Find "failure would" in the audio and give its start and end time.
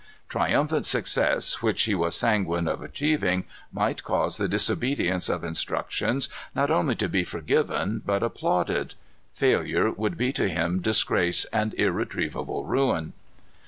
9.35-10.17